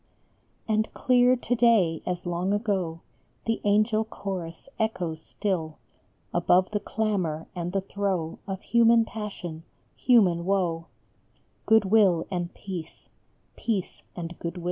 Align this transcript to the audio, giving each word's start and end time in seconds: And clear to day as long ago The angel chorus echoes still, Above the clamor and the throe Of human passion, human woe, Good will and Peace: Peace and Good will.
And 0.67 0.91
clear 0.95 1.35
to 1.35 1.55
day 1.55 2.01
as 2.07 2.25
long 2.25 2.53
ago 2.53 3.01
The 3.45 3.61
angel 3.65 4.03
chorus 4.03 4.67
echoes 4.79 5.21
still, 5.21 5.77
Above 6.33 6.71
the 6.71 6.79
clamor 6.79 7.45
and 7.55 7.71
the 7.71 7.81
throe 7.81 8.39
Of 8.47 8.61
human 8.63 9.05
passion, 9.05 9.61
human 9.95 10.43
woe, 10.43 10.87
Good 11.67 11.85
will 11.85 12.25
and 12.31 12.51
Peace: 12.55 13.09
Peace 13.55 14.01
and 14.15 14.39
Good 14.39 14.55
will. 14.57 14.59